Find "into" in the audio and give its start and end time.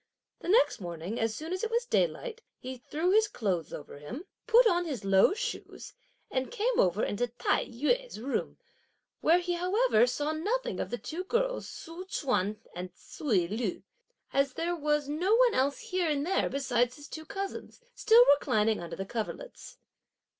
7.03-7.27